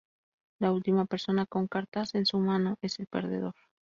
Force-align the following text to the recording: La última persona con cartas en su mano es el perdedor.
La 0.59 0.71
última 0.71 1.05
persona 1.05 1.45
con 1.45 1.67
cartas 1.67 2.15
en 2.15 2.25
su 2.25 2.39
mano 2.39 2.75
es 2.81 2.99
el 2.99 3.05
perdedor. 3.05 3.53